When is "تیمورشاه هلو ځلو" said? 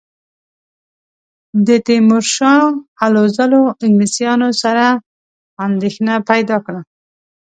1.87-3.61